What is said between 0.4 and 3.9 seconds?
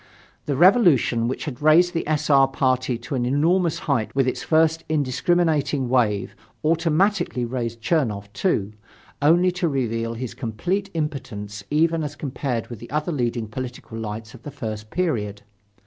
The Revolution which had raised the S. R. party to an enormous